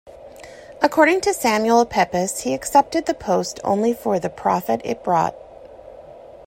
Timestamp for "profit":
4.31-4.81